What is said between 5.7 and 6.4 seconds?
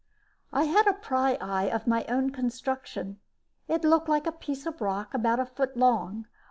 long.